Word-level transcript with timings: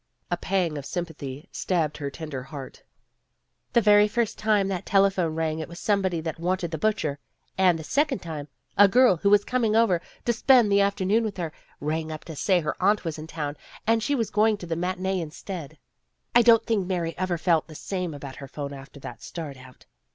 A 0.31 0.37
pang 0.37 0.79
of 0.79 0.85
sympathy 0.87 1.47
stabbed 1.51 1.97
her 1.97 2.09
tender 2.09 2.41
heart. 2.41 2.81
"The 3.73 3.81
very 3.81 4.07
first 4.07 4.35
time 4.35 4.67
that 4.67 4.83
telephone 4.83 5.35
rang 5.35 5.59
it 5.59 5.69
was 5.69 5.79
somebody 5.79 6.19
that 6.21 6.39
wanted 6.39 6.71
the 6.71 6.79
butcher; 6.79 7.19
and 7.55 7.77
the 7.77 7.83
second 7.83 8.17
time, 8.17 8.47
a 8.75 8.87
girl, 8.87 9.17
who 9.17 9.29
was 9.29 9.45
coming 9.45 9.75
over 9.75 10.01
to 10.25 10.33
spend 10.33 10.71
the 10.71 10.81
afternoon 10.81 11.23
with 11.23 11.37
her, 11.37 11.51
rang 11.79 12.11
up 12.11 12.25
to 12.25 12.35
say 12.35 12.61
her 12.61 12.75
aunt 12.81 13.05
was 13.05 13.19
in 13.19 13.27
town 13.27 13.57
and 13.85 14.01
she 14.01 14.15
was 14.15 14.31
going 14.31 14.57
to 14.57 14.65
the 14.65 14.75
matinee 14.75 15.21
instead. 15.21 15.77
I 16.33 16.41
don't 16.41 16.65
think 16.65 16.87
Mary 16.87 17.13
ever 17.19 17.37
felt 17.37 17.67
the 17.67 17.75
same 17.75 18.15
about 18.15 18.37
her 18.37 18.47
phone 18.47 18.73
after 18.73 18.99
that 19.01 19.21
start 19.21 19.55
out. 19.55 19.85